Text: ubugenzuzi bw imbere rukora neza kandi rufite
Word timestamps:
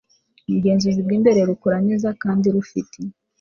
ubugenzuzi 0.49 0.99
bw 1.05 1.11
imbere 1.17 1.39
rukora 1.49 1.77
neza 1.87 2.07
kandi 2.23 2.45
rufite 2.55 2.97